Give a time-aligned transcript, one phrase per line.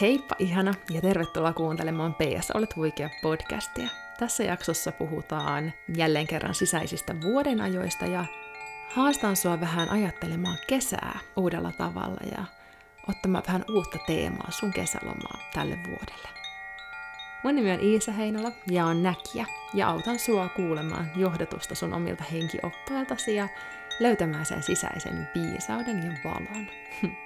[0.00, 3.88] Heippa ihana ja tervetuloa kuuntelemaan PS Olet huikea podcastia.
[4.18, 8.24] Tässä jaksossa puhutaan jälleen kerran sisäisistä vuodenajoista ja
[8.94, 12.44] haastan sua vähän ajattelemaan kesää uudella tavalla ja
[13.08, 16.28] ottamaan vähän uutta teemaa sun kesälomaa tälle vuodelle.
[17.44, 22.24] Mun nimi on Iisa Heinola ja on näkijä ja autan sua kuulemaan johdatusta sun omilta
[22.32, 23.48] henkioppailtasi ja
[24.00, 26.66] löytämään sen sisäisen viisauden ja valon.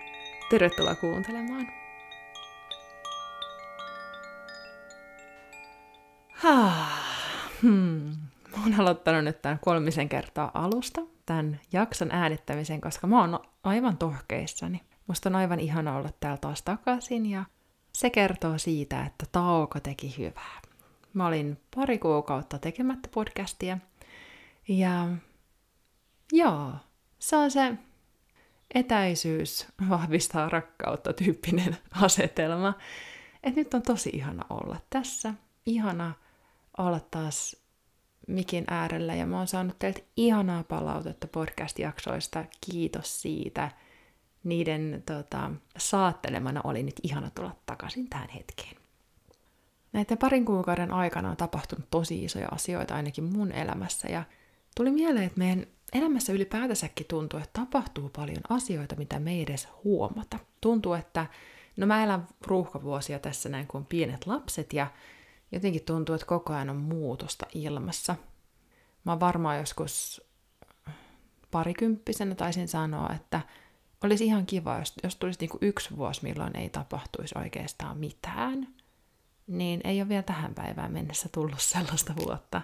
[0.50, 1.85] Tervetuloa kuuntelemaan!
[7.62, 8.16] Hmm.
[8.56, 13.96] Mä oon aloittanut nyt tämän kolmisen kertaa alusta, tämän jakson äänittämisen, koska mä oon aivan
[13.96, 14.80] tohkeissani.
[15.06, 17.44] Musta on aivan ihana olla täällä taas takaisin ja
[17.92, 20.60] se kertoo siitä, että tauko teki hyvää.
[21.12, 23.78] Mä olin pari kuukautta tekemättä podcastia
[24.68, 25.08] ja
[26.32, 26.72] joo,
[27.18, 27.74] se on se
[28.74, 32.74] etäisyys vahvistaa rakkautta tyyppinen asetelma.
[33.42, 35.34] Et nyt on tosi ihana olla tässä.
[35.66, 36.14] Ihana
[36.78, 37.56] olla taas
[38.26, 42.44] mikin äärellä ja mä oon saanut teiltä ihanaa palautetta podcast-jaksoista.
[42.60, 43.70] Kiitos siitä.
[44.44, 48.76] Niiden tota, saattelemana oli nyt ihana tulla takaisin tähän hetkeen.
[49.92, 54.24] Näiden parin kuukauden aikana on tapahtunut tosi isoja asioita ainakin mun elämässä ja
[54.76, 59.68] tuli mieleen, että meidän elämässä ylipäätänsäkin tuntuu, että tapahtuu paljon asioita, mitä me ei edes
[59.84, 60.38] huomata.
[60.60, 61.26] Tuntuu, että
[61.76, 64.86] no mä elän ruuhkavuosia tässä näin, kun on pienet lapset ja
[65.52, 68.16] jotenkin tuntuu, että koko ajan on muutosta ilmassa.
[69.04, 70.22] Mä varmaan joskus
[71.50, 73.40] parikymppisenä taisin sanoa, että
[74.04, 78.68] olisi ihan kiva, jos, jos tulisi niinku yksi vuosi, milloin ei tapahtuisi oikeastaan mitään.
[79.46, 82.62] Niin ei ole vielä tähän päivään mennessä tullut sellaista vuotta,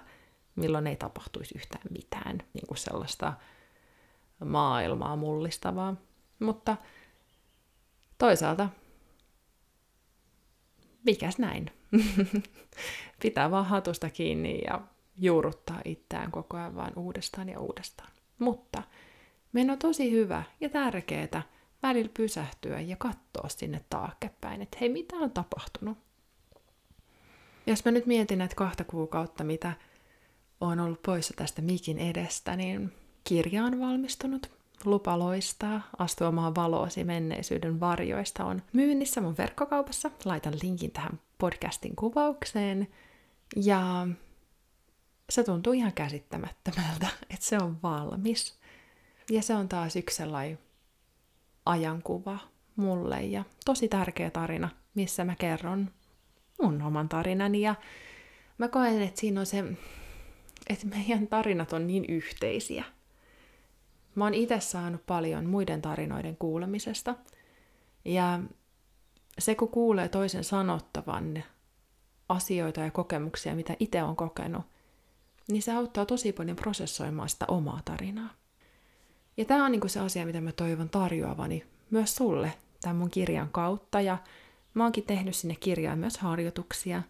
[0.55, 3.33] milloin ei tapahtuisi yhtään mitään, niin kuin sellaista
[4.45, 5.95] maailmaa mullistavaa.
[6.39, 6.77] Mutta
[8.17, 8.69] toisaalta,
[11.03, 11.71] mikäs näin?
[13.21, 14.81] Pitää vaan hatusta kiinni ja
[15.17, 18.11] juurruttaa itseään koko ajan vaan uudestaan ja uudestaan.
[18.39, 18.83] Mutta
[19.53, 21.43] meidän on tosi hyvä ja tärkeää
[21.83, 25.97] välillä pysähtyä ja katsoa sinne taaksepäin, että hei, mitä on tapahtunut?
[27.67, 29.73] Jos mä nyt mietin näitä kahta kuukautta, mitä
[30.61, 34.62] on ollut poissa tästä mikin edestä, niin kirja on valmistunut.
[34.85, 40.11] Lupa loistaa, astua omaa valoosi menneisyyden varjoista on myynnissä mun verkkokaupassa.
[40.25, 42.87] Laitan linkin tähän podcastin kuvaukseen.
[43.55, 44.07] Ja
[45.29, 48.59] se tuntuu ihan käsittämättömältä, että se on valmis.
[49.29, 50.59] Ja se on taas yksi sellainen
[51.65, 52.39] ajankuva
[52.75, 55.89] mulle ja tosi tärkeä tarina, missä mä kerron
[56.61, 57.61] mun oman tarinani.
[57.61, 57.75] Ja
[58.57, 59.63] mä koen, että siinä on se,
[60.69, 62.83] että meidän tarinat on niin yhteisiä.
[64.15, 67.15] Mä oon itse saanut paljon muiden tarinoiden kuulemisesta.
[68.05, 68.39] Ja
[69.39, 71.43] se, kun kuulee toisen sanottavan
[72.29, 74.65] asioita ja kokemuksia, mitä itse on kokenut,
[75.51, 78.29] niin se auttaa tosi paljon prosessoimaan sitä omaa tarinaa.
[79.37, 83.49] Ja tämä on niinku se asia, mitä mä toivon tarjoavani myös sulle tämän mun kirjan
[83.49, 84.01] kautta.
[84.01, 84.17] Ja
[84.73, 87.03] mä oonkin tehnyt sinne kirjaan myös harjoituksia,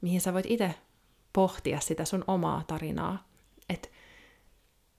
[0.00, 0.74] mihin sä voit itse
[1.32, 3.28] pohtia sitä sun omaa tarinaa.
[3.68, 3.88] Että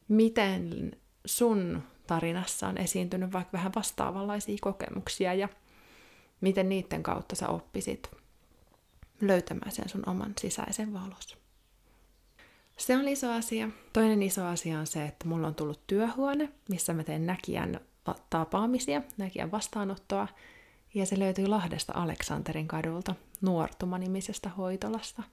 [0.07, 0.91] miten
[1.27, 5.49] sun tarinassa on esiintynyt vaikka vähän vastaavanlaisia kokemuksia ja
[6.41, 8.11] miten niiden kautta sä oppisit
[9.21, 11.37] löytämään sen sun oman sisäisen valos.
[12.77, 13.69] Se on iso asia.
[13.93, 17.79] Toinen iso asia on se, että mulla on tullut työhuone, missä mä teen näkijän
[18.29, 20.27] tapaamisia, näkijän vastaanottoa,
[20.93, 25.23] ja se löytyy Lahdesta Aleksanterin kadulta, Nuortuma-nimisestä hoitolasta.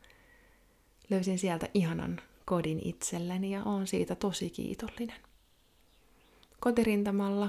[1.10, 5.16] Löysin sieltä ihanan kodin itselleni ja oon siitä tosi kiitollinen.
[6.64, 7.48] Kotirintamalla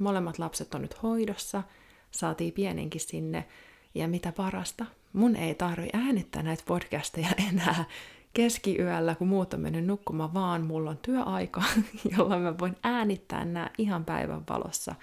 [0.00, 1.62] molemmat lapset on nyt hoidossa–
[2.14, 3.48] saatiin pienenkin sinne.
[3.94, 7.84] Ja mitä parasta, mun ei tarvi äänittää näitä podcasteja enää
[8.32, 11.62] keskiyöllä, kun muut on mennyt nukkumaan, vaan mulla on työaika,
[12.16, 14.94] jolloin mä voin äänittää nämä ihan päivän valossa.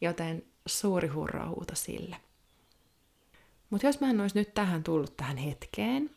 [0.00, 2.16] Joten suuri hurrahuuto sille.
[3.70, 6.10] Mutta jos mä en olisi nyt tähän tullut tähän hetkeen,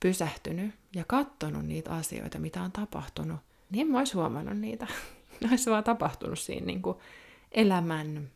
[0.00, 3.40] pysähtynyt ja katsonut niitä asioita, mitä on tapahtunut,
[3.70, 4.86] niin en mä olisi huomannut niitä.
[5.50, 6.98] Olisi vaan tapahtunut siinä niin kuin
[7.52, 8.30] elämän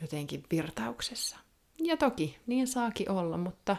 [0.00, 1.38] jotenkin virtauksessa.
[1.78, 3.76] Ja toki, niin saakin olla, mutta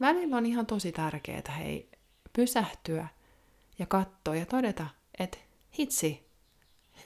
[0.00, 1.88] välillä on ihan tosi tärkeää hei,
[2.32, 3.08] pysähtyä
[3.78, 4.86] ja katsoa ja todeta,
[5.18, 5.38] että
[5.78, 6.26] hitsi,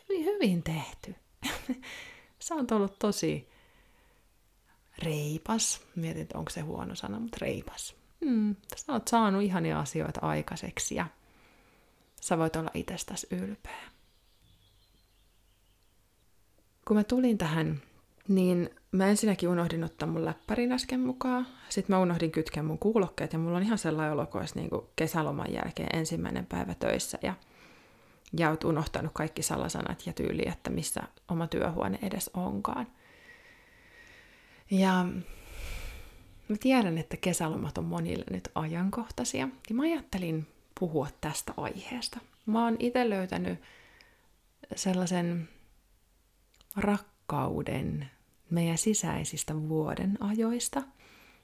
[0.09, 1.15] hyvin, hyvin tehty.
[2.39, 3.49] Sä oot ollut tosi
[4.99, 5.81] reipas.
[5.97, 7.97] Mietin, onko se huono sana, mutta reipas.
[8.21, 11.07] Mm, sä oot saanut ihania asioita aikaiseksi ja
[12.21, 13.91] sä voit olla itsestäsi ylpeä.
[16.89, 17.83] Kun mä tulin tähän
[18.29, 21.47] niin mä ensinnäkin unohdin ottaa mun läppärin äsken mukaan.
[21.69, 25.53] Sitten mä unohdin kytkeä mun kuulokkeet ja mulla on ihan sellainen olo, kuin niin kesäloman
[25.53, 27.35] jälkeen ensimmäinen päivä töissä ja,
[28.39, 32.87] ja oot unohtanut kaikki salasanat ja tyyli, että missä oma työhuone edes onkaan.
[34.71, 35.07] Ja
[36.49, 40.47] mä tiedän, että kesälomat on monille nyt ajankohtaisia ja mä ajattelin
[40.81, 42.21] puhua tästä aiheesta.
[42.47, 43.61] Mä oon itse löytänyt
[44.77, 45.49] sellaisen
[46.77, 48.11] rakkauden
[48.51, 50.83] meidän sisäisistä vuoden ajoista.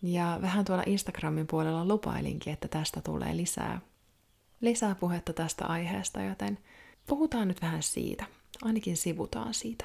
[0.03, 3.81] Ja vähän tuolla Instagramin puolella lupailinkin, että tästä tulee lisää,
[4.61, 6.59] lisää puhetta tästä aiheesta, joten
[7.07, 8.27] puhutaan nyt vähän siitä.
[8.63, 9.85] Ainakin sivutaan siitä.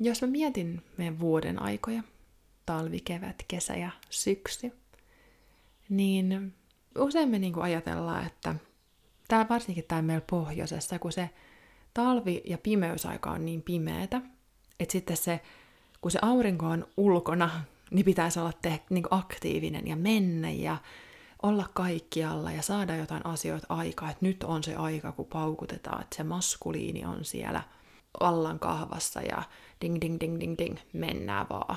[0.00, 2.02] Jos mä mietin meidän vuoden aikoja,
[2.66, 4.72] talvi, kevät, kesä ja syksy,
[5.88, 6.54] niin
[6.98, 8.54] usein me niin ajatellaan, että
[9.28, 11.30] tää, varsinkin täällä meillä pohjoisessa, kun se
[11.94, 14.20] talvi- ja pimeysaika on niin pimeätä,
[14.80, 15.40] että sitten se,
[16.00, 17.50] kun se aurinko on ulkona,
[17.90, 20.76] niin pitäisi olla te, niin aktiivinen ja mennä ja
[21.42, 26.16] olla kaikkialla ja saada jotain asioita aikaa, että nyt on se aika, kun paukutetaan, että
[26.16, 27.62] se maskuliini on siellä
[28.20, 29.42] vallan kahvassa ja
[29.80, 31.76] ding ding ding ding ding, mennään vaan.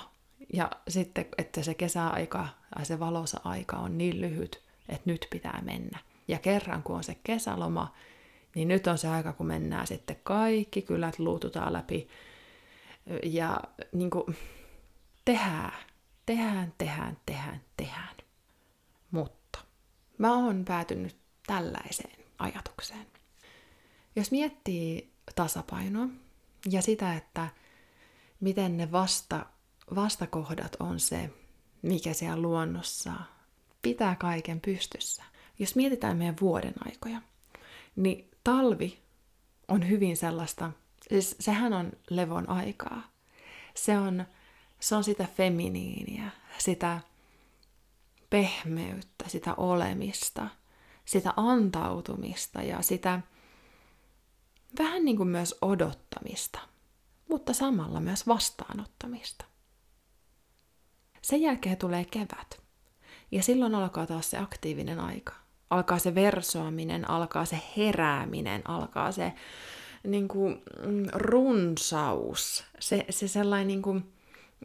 [0.53, 2.47] Ja sitten, että se kesäaika
[2.79, 5.99] ja se valosa aika on niin lyhyt, että nyt pitää mennä.
[6.27, 7.93] Ja kerran kun on se kesäloma,
[8.55, 12.07] niin nyt on se aika, kun mennään sitten kaikki kylät luututaan läpi
[13.23, 13.59] ja
[13.91, 14.37] niin kuin,
[15.25, 15.73] tehdään,
[16.25, 18.15] tehdään, tehdään, tehdään, tehdään.
[19.11, 19.59] Mutta
[20.17, 21.15] mä oon päätynyt
[21.47, 23.07] tällaiseen ajatukseen.
[24.15, 26.07] Jos miettii tasapainoa
[26.71, 27.47] ja sitä, että
[28.39, 29.45] miten ne vasta,
[29.95, 31.29] vastakohdat on se,
[31.81, 33.13] mikä siellä luonnossa
[33.83, 35.23] pitää kaiken pystyssä.
[35.59, 37.21] Jos mietitään meidän vuoden aikoja,
[37.95, 38.99] niin talvi
[39.67, 40.71] on hyvin sellaista
[41.09, 43.11] Siis sehän on levon aikaa.
[43.75, 44.25] Se on,
[44.79, 47.01] se on sitä feminiiniä, sitä
[48.29, 50.47] pehmeyttä, sitä olemista,
[51.05, 53.19] sitä antautumista ja sitä
[54.79, 56.59] vähän niin kuin myös odottamista,
[57.29, 59.45] mutta samalla myös vastaanottamista.
[61.21, 62.62] Sen jälkeen tulee kevät.
[63.31, 65.33] Ja silloin alkaa taas se aktiivinen aika.
[65.69, 69.33] Alkaa se versoaminen, alkaa se herääminen, alkaa se
[70.03, 74.13] niin kuin, mm, runsaus, se, se sellainen, niin kuin,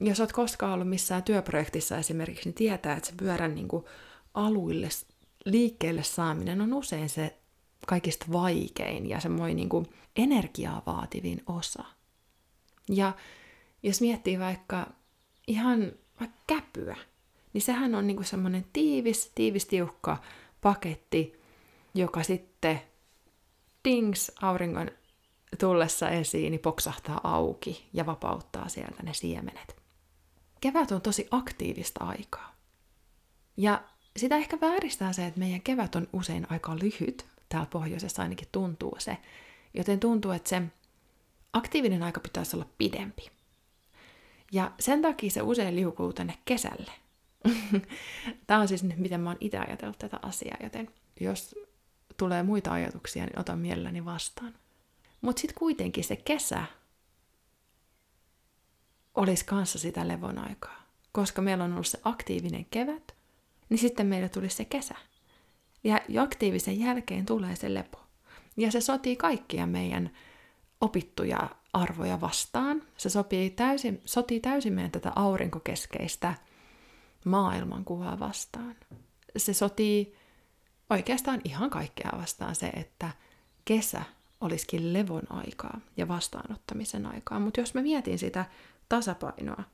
[0.00, 3.84] jos olet koskaan ollut missään työprojektissa esimerkiksi, niin tietää, että se pyörän niin kuin,
[4.34, 4.88] aluille
[5.44, 7.38] liikkeelle saaminen on usein se
[7.87, 11.84] kaikista vaikein ja semmoinen niin energiaa vaativin osa.
[12.88, 13.12] Ja
[13.82, 14.87] jos miettii vaikka
[15.46, 16.96] ihan vaikka käpyä,
[17.53, 20.17] niin sehän on niin semmoinen tiivis, tiivis, tiukka
[20.61, 21.41] paketti,
[21.95, 22.81] joka sitten
[23.85, 24.91] dings auringon
[25.61, 29.77] tullessa esiin, niin poksahtaa auki ja vapauttaa sieltä ne siemenet.
[30.61, 32.55] Kevät on tosi aktiivista aikaa.
[33.56, 33.83] Ja
[34.17, 37.27] sitä ehkä vääristää se, että meidän kevät on usein aika lyhyt.
[37.49, 39.19] Täällä pohjoisessa ainakin tuntuu se.
[39.75, 40.62] Joten tuntuu, että se
[41.53, 43.31] aktiivinen aika pitäisi olla pidempi.
[44.53, 46.93] Ja sen takia se usein liukuu tänne kesälle.
[48.46, 50.90] Tämä on siis nyt, miten mä oon itse ajatellut tätä asiaa, joten
[51.20, 51.55] jos
[52.17, 54.55] tulee muita ajatuksia, niin otan mielelläni vastaan.
[55.20, 56.65] Mutta sitten kuitenkin se kesä
[59.15, 60.82] olisi kanssa sitä levon aikaa.
[61.13, 63.15] Koska meillä on ollut se aktiivinen kevät,
[63.69, 64.94] niin sitten meillä tuli se kesä.
[65.84, 68.01] Ja aktiivisen jälkeen tulee se lepo.
[68.56, 70.10] Ja se sotii kaikkia meidän
[70.81, 72.82] opittuja arvoja vastaan.
[72.96, 76.34] Se sopii täysin, sotii täysin meidän tätä aurinkokeskeistä
[77.29, 78.77] maailmankuvaa vastaan.
[79.37, 80.17] Se sotii
[80.91, 83.11] oikeastaan ihan kaikkea vastaan se, että
[83.65, 84.03] kesä
[84.41, 87.41] olisikin levon aikaa ja vastaanottamisen aikaa.
[87.41, 88.44] Mutta jos mä mietin sitä
[88.89, 89.65] tasapainoa,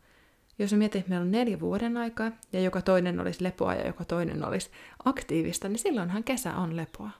[0.59, 3.87] jos mä mietin, että meillä on neljä vuoden aikaa ja joka toinen olisi lepoa ja
[3.87, 4.71] joka toinen olisi
[5.05, 7.11] aktiivista, niin silloinhan kesä on lepoa.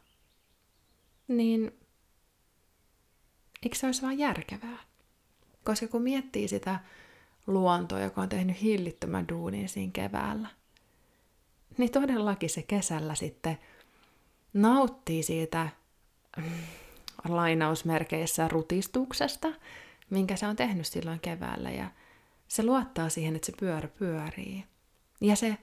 [1.29, 1.73] Niin
[3.63, 4.79] eikö se olisi vaan järkevää?
[5.65, 6.81] Koska kun miettii sitä
[7.47, 10.49] luontoa, joka on tehnyt hillittömän duunin siinä keväällä,
[11.79, 13.59] niin todellakin se kesällä sitten
[14.53, 15.69] nauttii siitä
[17.29, 19.49] lainausmerkeissä rutistuksesta,
[20.11, 21.91] minkä se on tehnyt silloin keväällä ja
[22.49, 24.65] se luottaa siihen, että se pyörä pyörii.
[25.21, 25.59] Ja se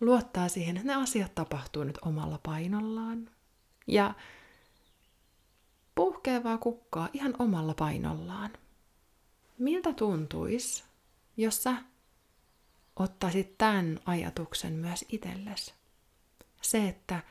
[0.00, 3.30] luottaa siihen, että ne asiat tapahtuu nyt omalla painollaan.
[3.86, 4.14] Ja
[5.94, 8.50] puhkee vaan kukkaa ihan omalla painollaan
[9.62, 10.84] miltä tuntuisi,
[11.36, 11.74] jos sä
[12.96, 15.74] ottaisit tämän ajatuksen myös itsellesi?
[16.62, 17.22] Se, että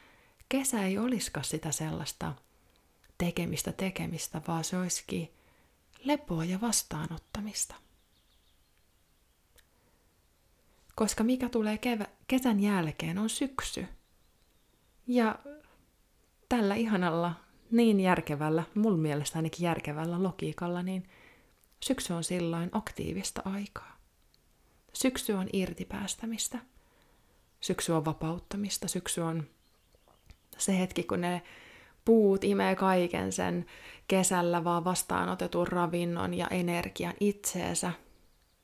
[0.50, 2.34] kesä ei olisikaan sitä sellaista
[3.18, 5.30] tekemistä tekemistä, vaan se olisikin
[6.04, 7.76] lepoa ja vastaanottamista.
[10.96, 13.86] Koska mikä tulee kevä- kesän jälkeen on syksy.
[15.08, 15.40] Ja
[16.50, 17.34] tällä ihanalla,
[17.72, 21.08] niin järkevällä, mun mielestä ainakin järkevällä logiikalla, niin–
[21.84, 23.98] syksy on silloin aktiivista aikaa.
[24.94, 26.60] Syksy on irtipäästämistä.
[27.62, 28.88] Syksy on vapauttamista.
[28.88, 29.48] Syksy on
[30.58, 31.42] se hetki, kun ne
[32.06, 33.66] puut imee kaiken sen
[34.08, 37.92] kesällä vaan vastaanotetun ravinnon ja energian itseensä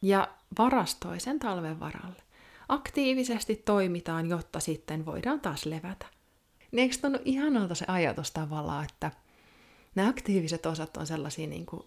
[0.01, 2.23] ja varastoi sen talven varalle.
[2.69, 6.05] Aktiivisesti toimitaan, jotta sitten voidaan taas levätä.
[6.71, 9.11] Niin eikö tunnu ihanalta se ajatus tavallaan, että
[9.95, 11.83] nämä aktiiviset osat on sellaisia niin kuin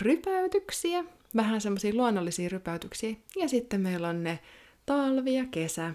[0.00, 1.04] rypäytyksiä,
[1.36, 4.38] vähän semmoisia luonnollisia rypäytyksiä, ja sitten meillä on ne
[4.86, 5.94] talvi ja kesä,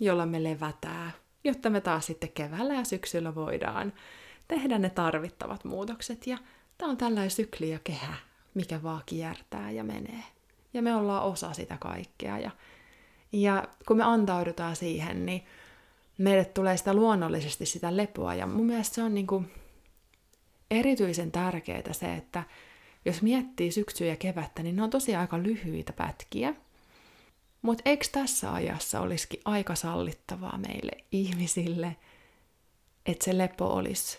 [0.00, 1.12] jolla me levätään,
[1.44, 3.92] jotta me taas sitten keväällä ja syksyllä voidaan
[4.48, 6.26] tehdä ne tarvittavat muutokset.
[6.26, 6.38] Ja
[6.78, 8.14] tämä on tällainen sykli ja kehä,
[8.54, 10.22] mikä vaan kiertää ja menee.
[10.74, 12.38] Ja me ollaan osa sitä kaikkea.
[12.38, 12.50] Ja,
[13.32, 15.44] ja kun me antaudutaan siihen, niin
[16.18, 18.34] meille tulee sitä luonnollisesti sitä lepoa.
[18.34, 19.52] Ja mun mielestä se on niin kuin
[20.70, 22.42] erityisen tärkeää se, että
[23.04, 26.54] jos miettii syksyä ja kevättä, niin ne on tosiaan aika lyhyitä pätkiä.
[27.62, 31.96] Mutta eikö tässä ajassa olisikin aika sallittavaa meille ihmisille,
[33.06, 34.18] että se lepo olisi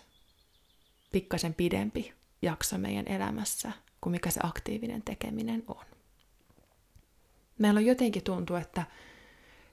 [1.11, 3.71] pikkasen pidempi jakso meidän elämässä
[4.01, 5.85] kuin mikä se aktiivinen tekeminen on.
[7.59, 8.83] Meillä on jotenkin tuntuu, että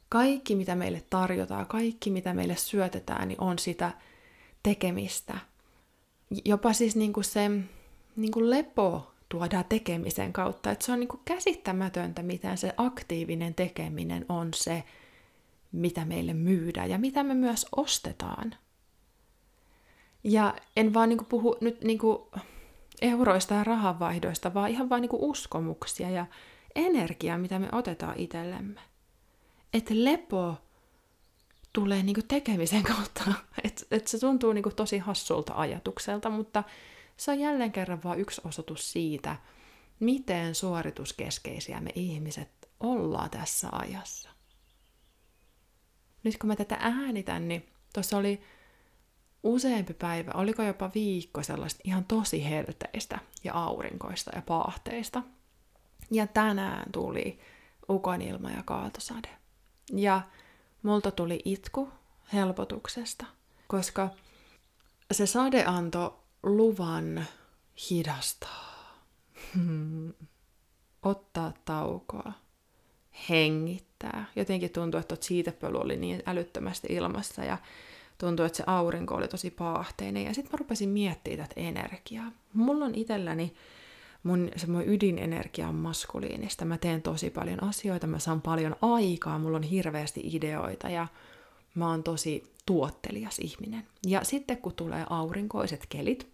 [0.08, 3.92] kaikki mitä meille tarjotaan, kaikki mitä meille syötetään, niin on sitä
[4.62, 5.38] tekemistä.
[6.44, 7.50] Jopa siis niin kuin se
[8.18, 10.70] niin kuin lepo tuodaan tekemisen kautta.
[10.70, 14.84] Että se on niin kuin käsittämätöntä, miten se aktiivinen tekeminen on se,
[15.72, 18.54] mitä meille myydään ja mitä me myös ostetaan.
[20.24, 22.18] Ja en vaan niin kuin puhu nyt niin kuin
[23.02, 26.26] euroista ja rahanvaihdoista, vaan ihan vaan niin kuin uskomuksia ja
[26.74, 28.80] energiaa, mitä me otetaan itsellemme.
[29.72, 30.54] Että lepo
[31.72, 33.24] tulee niin kuin tekemisen kautta.
[33.64, 36.64] Että et se tuntuu niin kuin tosi hassulta ajatukselta, mutta
[37.18, 39.36] se on jälleen kerran vain yksi osoitus siitä,
[40.00, 44.30] miten suorituskeskeisiä me ihmiset ollaan tässä ajassa.
[46.24, 48.42] Nyt kun mä tätä äänitän, niin tuossa oli
[49.42, 55.22] useampi päivä, oliko jopa viikko sellaista ihan tosi helteistä ja aurinkoista ja paahteista.
[56.10, 57.38] Ja tänään tuli
[57.90, 59.28] ukonilma ja kaatosade.
[59.92, 60.20] Ja
[60.82, 61.88] multa tuli itku
[62.32, 63.26] helpotuksesta,
[63.66, 64.10] koska
[65.12, 67.24] se sade antoi luvan
[67.90, 69.04] hidastaa,
[71.02, 72.32] ottaa taukoa,
[73.28, 74.24] hengittää.
[74.36, 77.58] Jotenkin tuntuu, että siitepöly oli niin älyttömästi ilmassa ja
[78.18, 80.24] tuntui, että se aurinko oli tosi paahteinen.
[80.24, 82.32] Ja sitten mä rupesin miettimään tätä energiaa.
[82.54, 83.54] Mulla on itselläni
[84.22, 86.64] mun semmoinen ydinenergia on maskuliinista.
[86.64, 91.06] Mä teen tosi paljon asioita, mä saan paljon aikaa, mulla on hirveästi ideoita ja
[91.78, 93.86] mä oon tosi tuottelias ihminen.
[94.06, 96.28] Ja sitten kun tulee aurinkoiset kelit,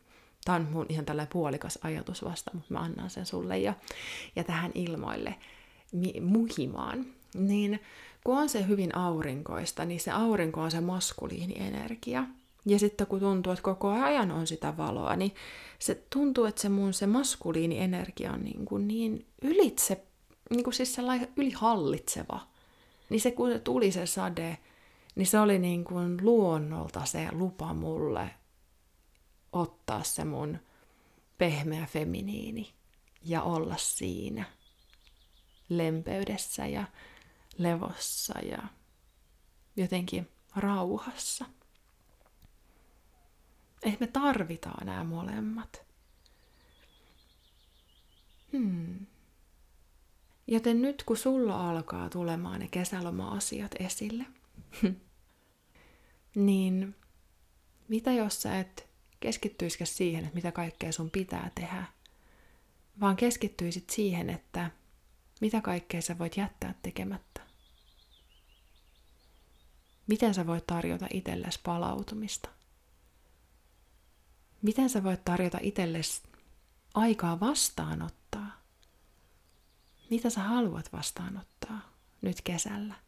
[0.45, 3.75] tämä on mun ihan tällainen puolikas ajatus vasta, mutta mä annan sen sulle ja,
[4.37, 5.35] ja tähän ilmoille
[5.93, 7.81] mi- muhimaan, niin
[8.25, 12.25] kun on se hyvin aurinkoista, niin se aurinko on se maskuliinienergia.
[12.67, 15.35] Ja sitten kun tuntuu, että koko ajan on sitä valoa, niin
[15.79, 20.03] se tuntuu, että se mun se maskuliinienergia on niin, kuin niin ylitse,
[20.51, 22.41] niin kuin siis sellainen ylihallitseva.
[23.11, 24.59] Niin se kun se tuli se sade,
[25.15, 28.31] niin se oli niin kuin luonnolta se lupa mulle
[29.53, 30.59] ottaa se mun
[31.39, 32.75] pehmeä feminiini
[33.23, 34.45] ja olla siinä
[35.69, 36.85] lempeydessä ja
[37.59, 38.63] levossa ja
[39.77, 41.45] jotenkin rauhassa.
[43.83, 45.85] Ehkä me tarvitaan nämä molemmat.
[48.53, 49.07] Hmm.
[50.47, 54.27] Joten nyt kun sulla alkaa tulemaan ne kesäloma-asiat esille,
[56.35, 56.97] niin
[57.89, 58.89] mitä jos sä et
[59.21, 61.85] keskittyisikö siihen, että mitä kaikkea sun pitää tehdä,
[63.01, 64.71] vaan keskittyisit siihen, että
[65.41, 67.41] mitä kaikkea sä voit jättää tekemättä.
[70.07, 72.49] Miten sä voit tarjota itsellesi palautumista?
[74.63, 76.23] Miten sä voit tarjota itsellesi
[76.95, 78.63] aikaa vastaanottaa?
[80.11, 81.81] Mitä sä haluat vastaanottaa
[82.23, 83.04] nyt kesällä?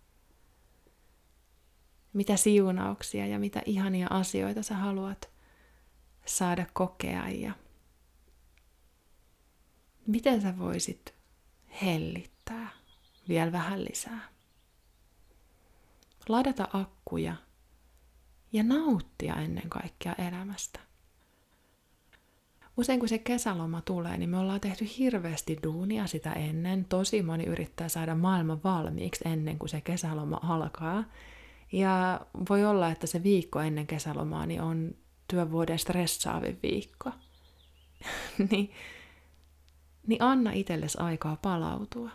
[2.17, 5.31] Mitä siunauksia ja mitä ihania asioita sä haluat
[6.27, 7.53] saada kokea ja
[10.07, 11.15] miten sä voisit
[11.83, 12.69] hellittää
[13.29, 14.29] vielä vähän lisää.
[16.29, 17.37] Ladata akkuja
[18.53, 20.81] ja nauttia ennen kaikkea elämästä.
[22.77, 26.85] usein kun se kesäloma tulee, niin me ollaan tehty hirveästi duunia sitä ennen.
[26.85, 31.05] Tosi moni yrittää saada maailman valmiiksi ennen kuin se kesäloma alkaa.
[31.77, 34.95] Ja voi olla, että se viikko ennen kesälomaa niin on
[35.29, 37.11] työvuoden stressaavin viikko.
[38.51, 38.73] niin,
[40.07, 42.11] niin anna itsellesi aikaa palautua.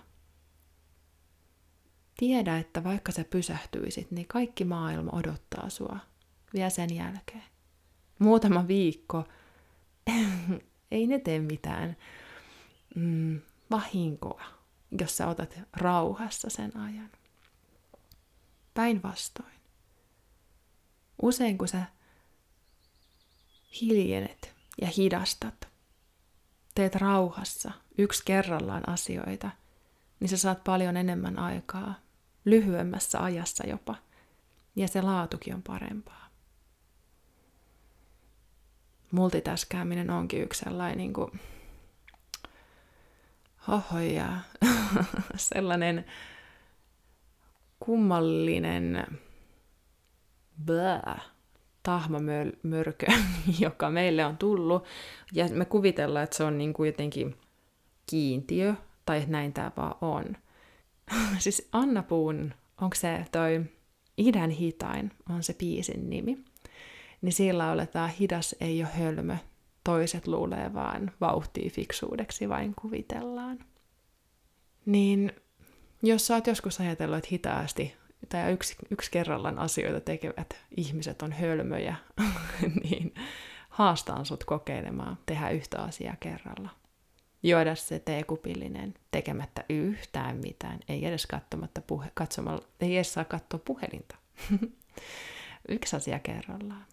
[2.17, 5.97] Tiedä, että vaikka sä pysähtyisit, niin kaikki maailma odottaa sua
[6.53, 7.43] vielä sen jälkeen.
[8.19, 9.27] Muutama viikko
[10.91, 11.97] ei ne tee mitään
[12.95, 13.41] mm,
[13.71, 14.43] vahinkoa,
[14.99, 17.09] jos sä otat rauhassa sen ajan.
[18.73, 19.61] Päinvastoin.
[21.21, 21.83] Usein kun sä
[23.81, 25.67] hiljenet ja hidastat,
[26.75, 29.49] teet rauhassa yksi kerrallaan asioita,
[30.19, 31.95] niin sä saat paljon enemmän aikaa,
[32.45, 33.95] lyhyemmässä ajassa jopa,
[34.75, 36.21] ja se laatukin on parempaa
[39.11, 41.39] multitaskääminen onkin yksi sellainen niin kuin,
[43.67, 44.37] hohoja,
[45.35, 46.05] sellainen
[47.85, 49.07] kummallinen
[50.65, 51.21] bää,
[51.83, 53.05] tahmamörkö,
[53.59, 54.85] joka meille on tullut.
[55.33, 57.35] Ja me kuvitellaan, että se on niin kuin jotenkin
[58.09, 58.73] kiintiö,
[59.05, 60.37] tai että näin tämä vaan on.
[61.39, 63.65] siis Anna Puun, onko se toi
[64.17, 66.37] Idän hitain, on se biisin nimi
[67.21, 69.35] niin sillä oletaan hidas ei ole hölmö,
[69.83, 73.59] toiset luulee vaan vauhtia fiksuudeksi vain kuvitellaan.
[74.85, 75.31] Niin
[76.03, 77.95] jos sä oot joskus ajatellut, että hitaasti
[78.29, 81.95] tai yksi, yksi kerrallaan asioita tekevät ihmiset on hölmöjä,
[82.83, 83.13] niin
[83.69, 86.69] haastaan sut kokeilemaan tehdä yhtä asiaa kerralla.
[87.43, 93.59] Juoda se teekupillinen tekemättä yhtään mitään, ei edes katsomatta puhe, katsomalla, ei edes saa katsoa
[93.65, 94.15] puhelinta.
[95.69, 96.85] yksi asia kerrallaan.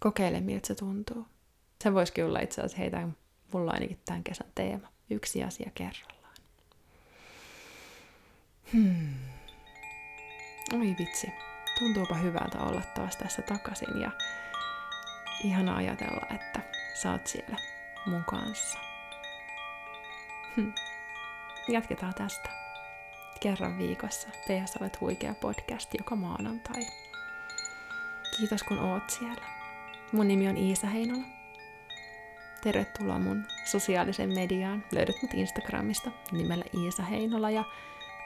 [0.00, 1.26] Kokeile, miltä se tuntuu.
[1.84, 3.08] Se voisikin olla itse asiassa heitä
[3.52, 4.88] mulla ainakin tämän kesän teema.
[5.10, 6.23] Yksi asia kerrallaan.
[8.74, 9.14] Hmm.
[10.72, 11.32] Oi vitsi.
[11.78, 14.10] Tuntuupa hyvältä olla taas tässä takaisin ja
[15.44, 16.60] ihana ajatella, että
[16.94, 17.56] sä oot siellä
[18.06, 18.78] mun kanssa.
[20.56, 20.72] Hmm.
[21.68, 22.50] Jatketaan tästä.
[23.40, 26.86] Kerran viikossa PS Olet huikea podcast joka maanantai.
[28.36, 29.44] Kiitos kun oot siellä.
[30.12, 31.24] Mun nimi on Iisa Heinola.
[32.62, 34.84] Tervetuloa mun sosiaalisen mediaan.
[34.92, 37.64] Löydät mut Instagramista nimellä Iisa Heinola ja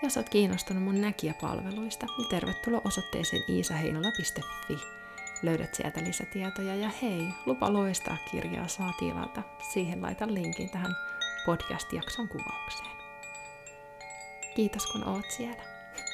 [0.03, 4.79] jos oot kiinnostunut mun näkijäpalveluista, niin tervetuloa osoitteeseen iisaheinola.fi.
[5.43, 9.43] Löydät sieltä lisätietoja ja hei, lupa loistaa kirjaa saa tilata.
[9.73, 10.97] Siihen laitan linkin tähän
[11.47, 12.99] podcast-jakson kuvaukseen.
[14.57, 15.63] Kiitos kun oot siellä.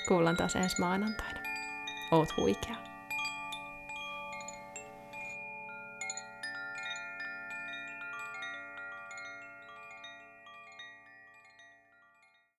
[0.09, 1.40] Kuullaan taas ensi maanantaina.
[2.11, 2.93] Oot huikea.